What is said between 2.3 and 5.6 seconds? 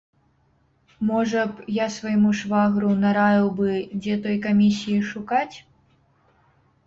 швагру нараіў бы, дзе той камісіі шукаць?